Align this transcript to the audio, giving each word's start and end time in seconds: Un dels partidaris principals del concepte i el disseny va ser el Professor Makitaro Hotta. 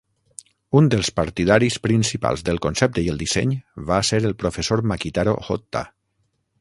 Un 0.79 0.87
dels 0.93 1.09
partidaris 1.19 1.77
principals 1.83 2.43
del 2.47 2.61
concepte 2.67 3.03
i 3.03 3.11
el 3.13 3.21
disseny 3.25 3.51
va 3.93 4.01
ser 4.13 4.23
el 4.31 4.35
Professor 4.45 4.83
Makitaro 4.95 5.37
Hotta. 5.49 5.85